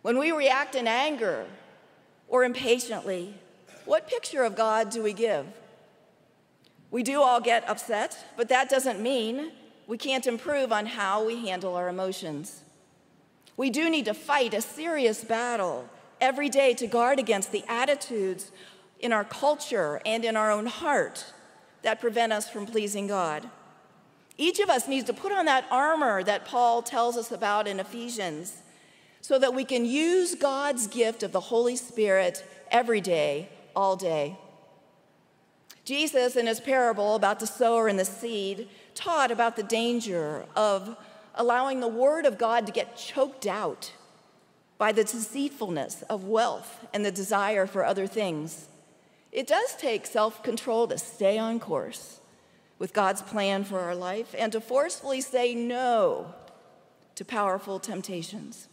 When 0.00 0.18
we 0.18 0.32
react 0.32 0.74
in 0.74 0.88
anger 0.88 1.44
or 2.26 2.42
impatiently, 2.42 3.34
what 3.84 4.08
picture 4.08 4.42
of 4.42 4.56
God 4.56 4.88
do 4.88 5.02
we 5.02 5.12
give? 5.12 5.44
We 6.90 7.02
do 7.02 7.20
all 7.20 7.42
get 7.42 7.68
upset, 7.68 8.16
but 8.34 8.48
that 8.48 8.70
doesn't 8.70 8.98
mean 8.98 9.52
we 9.86 9.98
can't 9.98 10.26
improve 10.26 10.72
on 10.72 10.86
how 10.86 11.22
we 11.22 11.46
handle 11.46 11.74
our 11.74 11.90
emotions. 11.90 12.62
We 13.58 13.68
do 13.68 13.90
need 13.90 14.06
to 14.06 14.14
fight 14.14 14.54
a 14.54 14.62
serious 14.62 15.22
battle 15.22 15.90
every 16.20 16.48
day 16.48 16.74
to 16.74 16.86
guard 16.86 17.18
against 17.18 17.52
the 17.52 17.64
attitudes 17.68 18.50
in 19.00 19.12
our 19.12 19.24
culture 19.24 20.00
and 20.06 20.24
in 20.24 20.36
our 20.36 20.50
own 20.50 20.66
heart 20.66 21.32
that 21.82 22.00
prevent 22.00 22.32
us 22.32 22.48
from 22.48 22.66
pleasing 22.66 23.06
God. 23.06 23.48
Each 24.38 24.60
of 24.60 24.68
us 24.68 24.86
needs 24.86 25.06
to 25.06 25.12
put 25.12 25.32
on 25.32 25.46
that 25.46 25.66
armor 25.70 26.22
that 26.22 26.44
Paul 26.44 26.82
tells 26.82 27.16
us 27.16 27.32
about 27.32 27.66
in 27.66 27.80
Ephesians 27.80 28.62
so 29.20 29.38
that 29.38 29.54
we 29.54 29.64
can 29.64 29.84
use 29.84 30.34
God's 30.34 30.86
gift 30.86 31.22
of 31.22 31.32
the 31.32 31.40
Holy 31.40 31.76
Spirit 31.76 32.44
every 32.70 33.00
day, 33.00 33.48
all 33.74 33.96
day. 33.96 34.36
Jesus, 35.84 36.36
in 36.36 36.46
his 36.46 36.60
parable 36.60 37.14
about 37.14 37.40
the 37.40 37.46
sower 37.46 37.88
and 37.88 37.98
the 37.98 38.04
seed, 38.04 38.68
taught 38.94 39.30
about 39.30 39.56
the 39.56 39.62
danger 39.62 40.44
of 40.54 40.96
allowing 41.34 41.80
the 41.80 41.88
Word 41.88 42.26
of 42.26 42.38
God 42.38 42.66
to 42.66 42.72
get 42.72 42.96
choked 42.96 43.46
out 43.46 43.92
by 44.78 44.92
the 44.92 45.04
deceitfulness 45.04 46.02
of 46.02 46.24
wealth 46.24 46.86
and 46.92 47.04
the 47.04 47.10
desire 47.10 47.66
for 47.66 47.84
other 47.84 48.06
things. 48.06 48.68
It 49.32 49.46
does 49.46 49.74
take 49.76 50.06
self 50.06 50.42
control 50.42 50.86
to 50.88 50.98
stay 50.98 51.38
on 51.38 51.60
course 51.60 52.20
with 52.78 52.92
God's 52.92 53.22
plan 53.22 53.64
for 53.64 53.80
our 53.80 53.94
life 53.94 54.34
and 54.38 54.52
to 54.52 54.60
forcefully 54.60 55.20
say 55.20 55.54
no 55.54 56.34
to 57.14 57.24
powerful 57.24 57.78
temptations. 57.78 58.68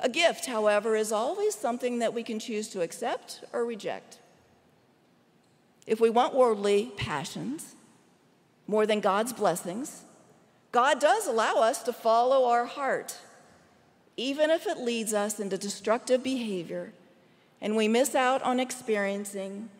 A 0.00 0.08
gift, 0.08 0.46
however, 0.46 0.94
is 0.94 1.10
always 1.10 1.54
something 1.54 1.98
that 1.98 2.14
we 2.14 2.22
can 2.22 2.38
choose 2.38 2.68
to 2.68 2.82
accept 2.82 3.42
or 3.52 3.64
reject. 3.64 4.18
If 5.86 6.00
we 6.00 6.10
want 6.10 6.34
worldly 6.34 6.92
passions 6.96 7.74
more 8.66 8.86
than 8.86 9.00
God's 9.00 9.32
blessings, 9.32 10.02
God 10.70 11.00
does 11.00 11.26
allow 11.26 11.56
us 11.56 11.82
to 11.84 11.92
follow 11.92 12.44
our 12.48 12.66
heart, 12.66 13.16
even 14.18 14.50
if 14.50 14.66
it 14.66 14.78
leads 14.78 15.14
us 15.14 15.38
into 15.38 15.56
destructive 15.56 16.24
behavior 16.24 16.92
and 17.60 17.76
we 17.76 17.86
miss 17.86 18.16
out 18.16 18.42
on 18.42 18.58
experiencing 18.58 19.70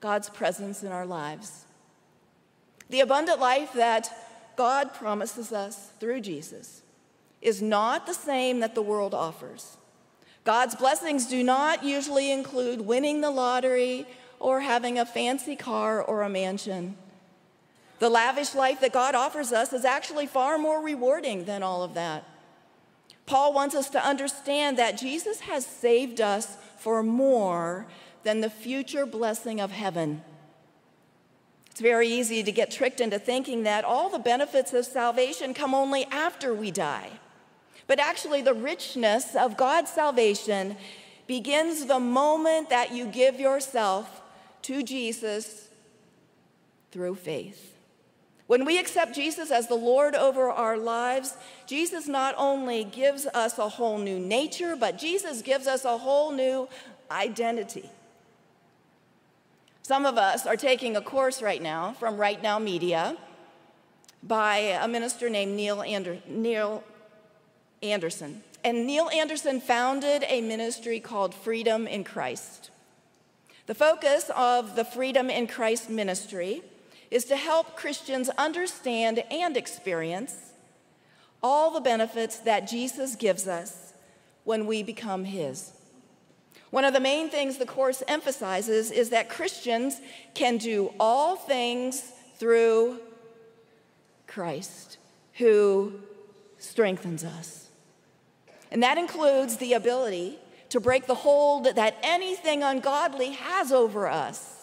God's 0.00 0.30
presence 0.30 0.84
in 0.84 0.92
our 0.92 1.04
lives. 1.04 1.64
The 2.88 3.00
abundant 3.00 3.40
life 3.40 3.72
that 3.74 4.08
God 4.56 4.94
promises 4.94 5.52
us 5.52 5.90
through 5.98 6.20
Jesus 6.20 6.82
is 7.42 7.60
not 7.60 8.06
the 8.06 8.14
same 8.14 8.60
that 8.60 8.76
the 8.76 8.82
world 8.82 9.14
offers. 9.14 9.76
God's 10.44 10.76
blessings 10.76 11.26
do 11.26 11.42
not 11.42 11.82
usually 11.82 12.30
include 12.30 12.80
winning 12.80 13.20
the 13.20 13.30
lottery 13.30 14.06
or 14.38 14.60
having 14.60 14.96
a 14.96 15.04
fancy 15.04 15.56
car 15.56 16.00
or 16.00 16.22
a 16.22 16.28
mansion. 16.28 16.96
The 17.98 18.08
lavish 18.08 18.54
life 18.54 18.80
that 18.80 18.92
God 18.92 19.16
offers 19.16 19.52
us 19.52 19.72
is 19.72 19.84
actually 19.84 20.28
far 20.28 20.56
more 20.56 20.80
rewarding 20.80 21.46
than 21.46 21.64
all 21.64 21.82
of 21.82 21.94
that. 21.94 22.24
Paul 23.28 23.52
wants 23.52 23.74
us 23.74 23.90
to 23.90 24.02
understand 24.02 24.78
that 24.78 24.96
Jesus 24.96 25.40
has 25.40 25.66
saved 25.66 26.18
us 26.18 26.56
for 26.78 27.02
more 27.02 27.86
than 28.22 28.40
the 28.40 28.48
future 28.48 29.04
blessing 29.04 29.60
of 29.60 29.70
heaven. 29.70 30.22
It's 31.70 31.80
very 31.80 32.08
easy 32.08 32.42
to 32.42 32.50
get 32.50 32.70
tricked 32.70 33.02
into 33.02 33.18
thinking 33.18 33.64
that 33.64 33.84
all 33.84 34.08
the 34.08 34.18
benefits 34.18 34.72
of 34.72 34.86
salvation 34.86 35.52
come 35.52 35.74
only 35.74 36.06
after 36.06 36.54
we 36.54 36.70
die. 36.70 37.10
But 37.86 38.00
actually, 38.00 38.40
the 38.40 38.54
richness 38.54 39.36
of 39.36 39.58
God's 39.58 39.90
salvation 39.90 40.76
begins 41.26 41.84
the 41.84 42.00
moment 42.00 42.70
that 42.70 42.92
you 42.92 43.04
give 43.04 43.38
yourself 43.38 44.22
to 44.62 44.82
Jesus 44.82 45.68
through 46.92 47.16
faith. 47.16 47.77
When 48.48 48.64
we 48.64 48.78
accept 48.78 49.14
Jesus 49.14 49.50
as 49.50 49.68
the 49.68 49.74
Lord 49.74 50.14
over 50.14 50.48
our 50.48 50.78
lives, 50.78 51.36
Jesus 51.66 52.08
not 52.08 52.34
only 52.38 52.82
gives 52.82 53.26
us 53.26 53.58
a 53.58 53.68
whole 53.68 53.98
new 53.98 54.18
nature, 54.18 54.74
but 54.74 54.96
Jesus 54.96 55.42
gives 55.42 55.66
us 55.66 55.84
a 55.84 55.98
whole 55.98 56.32
new 56.32 56.66
identity. 57.10 57.90
Some 59.82 60.06
of 60.06 60.16
us 60.16 60.46
are 60.46 60.56
taking 60.56 60.96
a 60.96 61.02
course 61.02 61.42
right 61.42 61.60
now 61.60 61.92
from 61.92 62.16
Right 62.16 62.42
Now 62.42 62.58
Media 62.58 63.18
by 64.22 64.56
a 64.56 64.88
minister 64.88 65.28
named 65.28 65.54
Neil, 65.54 65.82
Ander- 65.82 66.22
Neil 66.26 66.82
Anderson. 67.82 68.42
And 68.64 68.86
Neil 68.86 69.10
Anderson 69.10 69.60
founded 69.60 70.24
a 70.26 70.40
ministry 70.40 71.00
called 71.00 71.34
Freedom 71.34 71.86
in 71.86 72.02
Christ. 72.02 72.70
The 73.66 73.74
focus 73.74 74.30
of 74.34 74.74
the 74.74 74.86
Freedom 74.86 75.28
in 75.28 75.46
Christ 75.46 75.90
ministry 75.90 76.62
is 77.10 77.24
to 77.26 77.36
help 77.36 77.76
Christians 77.76 78.28
understand 78.30 79.22
and 79.30 79.56
experience 79.56 80.36
all 81.42 81.70
the 81.70 81.80
benefits 81.80 82.38
that 82.40 82.68
Jesus 82.68 83.16
gives 83.16 83.46
us 83.46 83.92
when 84.44 84.66
we 84.66 84.82
become 84.82 85.24
His. 85.24 85.72
One 86.70 86.84
of 86.84 86.92
the 86.92 87.00
main 87.00 87.30
things 87.30 87.56
the 87.56 87.66
Course 87.66 88.02
emphasizes 88.08 88.90
is 88.90 89.10
that 89.10 89.30
Christians 89.30 90.00
can 90.34 90.58
do 90.58 90.92
all 91.00 91.36
things 91.36 92.12
through 92.36 93.00
Christ, 94.26 94.98
who 95.34 95.94
strengthens 96.58 97.24
us. 97.24 97.68
And 98.70 98.82
that 98.82 98.98
includes 98.98 99.56
the 99.56 99.72
ability 99.72 100.38
to 100.68 100.80
break 100.80 101.06
the 101.06 101.14
hold 101.14 101.64
that 101.64 101.96
anything 102.02 102.62
ungodly 102.62 103.32
has 103.32 103.72
over 103.72 104.06
us. 104.06 104.57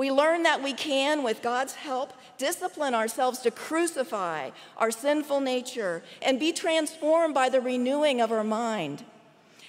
We 0.00 0.10
learn 0.10 0.44
that 0.44 0.62
we 0.62 0.72
can, 0.72 1.22
with 1.22 1.42
God's 1.42 1.74
help, 1.74 2.14
discipline 2.38 2.94
ourselves 2.94 3.40
to 3.40 3.50
crucify 3.50 4.48
our 4.78 4.90
sinful 4.90 5.40
nature 5.40 6.02
and 6.22 6.40
be 6.40 6.54
transformed 6.54 7.34
by 7.34 7.50
the 7.50 7.60
renewing 7.60 8.18
of 8.22 8.32
our 8.32 8.42
mind. 8.42 9.04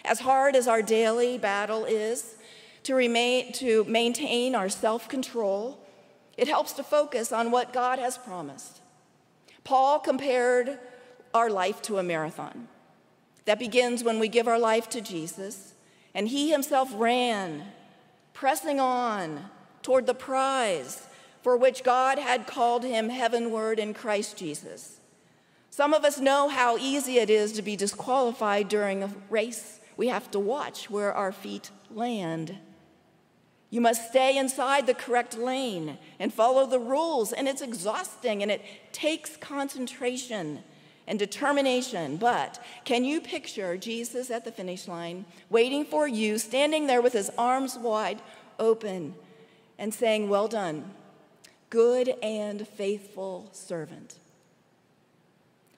As 0.05 0.21
hard 0.21 0.55
as 0.55 0.69
our 0.69 0.81
daily 0.81 1.37
battle 1.37 1.83
is 1.83 2.35
to, 2.83 2.95
remain, 2.95 3.51
to 3.51 3.83
maintain 3.83 4.55
our 4.55 4.69
self 4.69 5.09
control, 5.09 5.85
it 6.37 6.47
helps 6.47 6.71
to 6.73 6.83
focus 6.83 7.33
on 7.33 7.51
what 7.51 7.73
God 7.73 7.99
has 7.99 8.17
promised. 8.17 8.79
Paul 9.65 9.99
compared 9.99 10.79
our 11.33 11.49
life 11.49 11.81
to 11.81 11.97
a 11.97 12.03
marathon 12.03 12.69
that 13.43 13.59
begins 13.59 14.01
when 14.01 14.17
we 14.17 14.29
give 14.29 14.47
our 14.47 14.59
life 14.59 14.87
to 14.91 15.01
Jesus, 15.01 15.73
and 16.15 16.29
he 16.29 16.51
himself 16.51 16.89
ran, 16.95 17.65
pressing 18.31 18.79
on 18.79 19.49
toward 19.81 20.05
the 20.05 20.13
prize 20.13 21.07
for 21.41 21.57
which 21.57 21.83
God 21.83 22.17
had 22.17 22.47
called 22.47 22.83
him 22.83 23.09
heavenward 23.09 23.79
in 23.79 23.93
Christ 23.93 24.37
Jesus. 24.37 24.97
Some 25.69 25.93
of 25.93 26.03
us 26.03 26.19
know 26.19 26.49
how 26.49 26.77
easy 26.77 27.17
it 27.17 27.29
is 27.29 27.53
to 27.53 27.61
be 27.61 27.75
disqualified 27.75 28.67
during 28.67 29.03
a 29.03 29.11
race 29.29 29.79
we 29.97 30.07
have 30.07 30.31
to 30.31 30.39
watch 30.39 30.89
where 30.89 31.13
our 31.13 31.31
feet 31.31 31.69
land. 31.89 32.57
You 33.69 33.81
must 33.81 34.09
stay 34.09 34.37
inside 34.37 34.85
the 34.85 34.93
correct 34.93 35.37
lane 35.37 35.97
and 36.19 36.33
follow 36.33 36.65
the 36.65 36.79
rules, 36.79 37.31
and 37.31 37.47
it's 37.47 37.61
exhausting 37.61 38.41
and 38.41 38.51
it 38.51 38.61
takes 38.91 39.37
concentration 39.37 40.63
and 41.07 41.17
determination. 41.17 42.17
But 42.17 42.63
can 42.83 43.05
you 43.05 43.21
picture 43.21 43.77
Jesus 43.77 44.29
at 44.29 44.43
the 44.43 44.51
finish 44.51 44.87
line, 44.87 45.25
waiting 45.49 45.85
for 45.85 46.07
you, 46.07 46.37
standing 46.37 46.87
there 46.87 47.01
with 47.01 47.13
his 47.13 47.31
arms 47.37 47.77
wide 47.77 48.21
open 48.59 49.15
and 49.81 49.91
saying, 49.91 50.29
Well 50.29 50.47
done, 50.47 50.91
good 51.71 52.09
and 52.21 52.65
faithful 52.67 53.49
servant? 53.51 54.19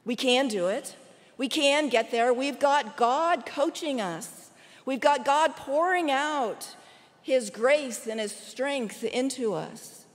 We 0.03 0.17
can 0.17 0.49
do 0.49 0.67
it. 0.67 0.97
We 1.37 1.47
can 1.47 1.87
get 1.87 2.11
there. 2.11 2.33
We've 2.33 2.59
got 2.59 2.97
God 2.97 3.45
coaching 3.45 3.99
us, 4.01 4.51
we've 4.85 4.99
got 4.99 5.25
God 5.25 5.55
pouring 5.55 6.11
out 6.11 6.75
His 7.21 7.49
grace 7.49 8.05
and 8.05 8.19
His 8.19 8.35
strength 8.35 9.03
into 9.03 9.53
us. 9.53 10.05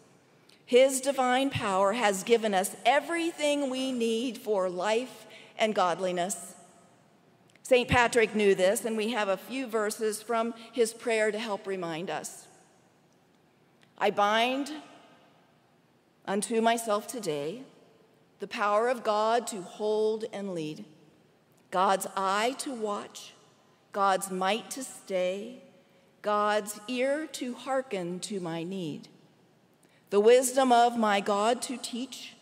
His 0.66 1.00
divine 1.00 1.48
power 1.48 1.94
has 1.94 2.22
given 2.24 2.52
us 2.52 2.76
everything 2.84 3.70
we 3.70 3.90
need 3.90 4.36
for 4.36 4.68
life 4.68 5.24
and 5.58 5.74
godliness. 5.74 6.54
St. 7.62 7.88
Patrick 7.88 8.34
knew 8.34 8.54
this, 8.54 8.84
and 8.84 8.94
we 8.94 9.12
have 9.12 9.28
a 9.28 9.38
few 9.38 9.66
verses 9.66 10.20
from 10.20 10.52
his 10.72 10.92
prayer 10.92 11.30
to 11.30 11.38
help 11.38 11.66
remind 11.66 12.10
us. 12.10 12.47
I 14.00 14.10
bind 14.10 14.70
unto 16.24 16.60
myself 16.60 17.08
today 17.08 17.62
the 18.38 18.46
power 18.46 18.88
of 18.88 19.02
God 19.02 19.48
to 19.48 19.60
hold 19.62 20.24
and 20.32 20.54
lead. 20.54 20.84
God's 21.72 22.06
eye 22.16 22.54
to 22.58 22.72
watch, 22.72 23.34
God's 23.92 24.30
might 24.30 24.70
to 24.70 24.84
stay, 24.84 25.62
God's 26.22 26.78
ear 26.86 27.26
to 27.32 27.54
hearken 27.54 28.20
to 28.20 28.38
my 28.38 28.62
need, 28.62 29.08
the 30.10 30.20
wisdom 30.20 30.70
of 30.70 30.96
my 30.96 31.20
God 31.20 31.60
to 31.62 31.76
teach, 31.76 32.34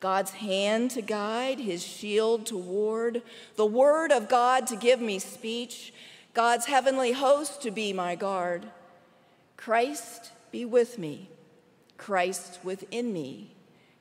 God's 0.00 0.32
hand 0.32 0.90
to 0.90 1.00
guide, 1.00 1.60
his 1.60 1.82
shield 1.82 2.44
to 2.46 2.58
ward, 2.58 3.22
the 3.56 3.66
word 3.66 4.12
of 4.12 4.28
God 4.28 4.66
to 4.66 4.76
give 4.76 5.00
me 5.00 5.18
speech, 5.18 5.94
God's 6.34 6.66
heavenly 6.66 7.12
host 7.12 7.62
to 7.62 7.70
be 7.70 7.94
my 7.94 8.14
guard. 8.14 8.66
Christ 9.56 10.32
be 10.50 10.64
with 10.64 10.98
me, 10.98 11.28
Christ 11.96 12.58
within 12.64 13.12
me, 13.12 13.50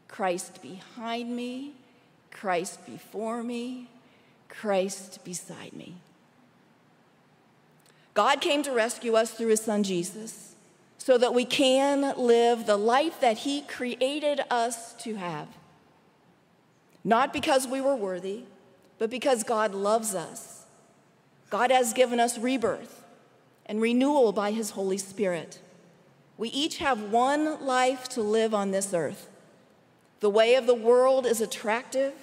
Christ 0.07 0.61
behind 0.61 1.35
me, 1.35 1.73
Christ 2.31 2.85
before 2.85 3.43
me, 3.43 3.89
Christ 4.47 5.23
beside 5.23 5.73
me. 5.73 5.95
God 8.13 8.41
came 8.41 8.63
to 8.63 8.71
rescue 8.71 9.13
us 9.13 9.31
through 9.31 9.47
his 9.47 9.61
son 9.61 9.83
Jesus 9.83 10.55
so 10.97 11.17
that 11.17 11.33
we 11.33 11.45
can 11.45 12.17
live 12.17 12.65
the 12.65 12.77
life 12.77 13.21
that 13.21 13.39
he 13.39 13.61
created 13.61 14.41
us 14.51 14.93
to 15.03 15.15
have. 15.15 15.47
Not 17.03 17.31
because 17.31 17.67
we 17.67 17.81
were 17.81 17.95
worthy, 17.95 18.43
but 18.97 19.09
because 19.09 19.43
God 19.43 19.73
loves 19.73 20.13
us. 20.13 20.65
God 21.49 21.71
has 21.71 21.93
given 21.93 22.19
us 22.19 22.37
rebirth 22.37 23.03
and 23.65 23.81
renewal 23.81 24.31
by 24.31 24.51
his 24.51 24.71
Holy 24.71 24.97
Spirit. 24.97 25.59
We 26.39 26.49
each 26.49 26.79
have 26.79 27.11
one 27.11 27.63
life 27.63 28.09
to 28.09 28.23
live 28.23 28.55
on 28.55 28.71
this 28.71 28.95
earth. 28.95 29.29
The 30.21 30.29
way 30.31 30.55
of 30.55 30.65
the 30.65 30.73
world 30.73 31.27
is 31.27 31.39
attractive 31.39 32.13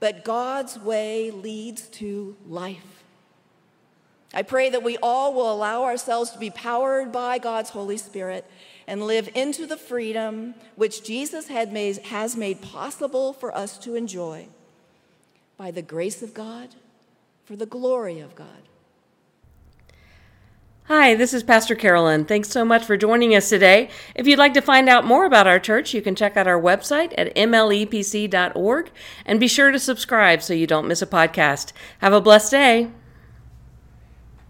but 0.00 0.24
God's 0.24 0.78
way 0.78 1.30
leads 1.30 1.88
to 1.88 2.36
life. 2.46 3.02
I 4.34 4.42
pray 4.42 4.68
that 4.70 4.82
we 4.82 4.98
all 4.98 5.32
will 5.32 5.52
allow 5.52 5.84
ourselves 5.84 6.30
to 6.30 6.38
be 6.38 6.50
powered 6.50 7.12
by 7.12 7.38
God's 7.38 7.70
Holy 7.70 7.96
Spirit 7.96 8.44
and 8.86 9.06
live 9.06 9.28
into 9.34 9.66
the 9.66 9.76
freedom 9.76 10.54
which 10.74 11.04
Jesus 11.04 11.48
made, 11.48 11.96
has 11.98 12.36
made 12.36 12.60
possible 12.60 13.32
for 13.32 13.56
us 13.56 13.78
to 13.78 13.94
enjoy 13.94 14.46
by 15.56 15.70
the 15.70 15.82
grace 15.82 16.22
of 16.22 16.34
God, 16.34 16.68
for 17.46 17.56
the 17.56 17.66
glory 17.66 18.20
of 18.20 18.34
God. 18.34 18.46
Hi, 20.88 21.16
this 21.16 21.34
is 21.34 21.42
Pastor 21.42 21.74
Carolyn. 21.74 22.26
Thanks 22.26 22.48
so 22.48 22.64
much 22.64 22.84
for 22.84 22.96
joining 22.96 23.34
us 23.34 23.48
today. 23.48 23.90
If 24.14 24.28
you'd 24.28 24.38
like 24.38 24.54
to 24.54 24.60
find 24.60 24.88
out 24.88 25.04
more 25.04 25.24
about 25.24 25.48
our 25.48 25.58
church, 25.58 25.92
you 25.92 26.00
can 26.00 26.14
check 26.14 26.36
out 26.36 26.46
our 26.46 26.60
website 26.60 27.12
at 27.18 27.34
mlepc.org 27.34 28.92
and 29.24 29.40
be 29.40 29.48
sure 29.48 29.72
to 29.72 29.80
subscribe 29.80 30.42
so 30.42 30.54
you 30.54 30.68
don't 30.68 30.86
miss 30.86 31.02
a 31.02 31.06
podcast. 31.08 31.72
Have 31.98 32.12
a 32.12 32.20
blessed 32.20 32.52
day. 32.52 32.90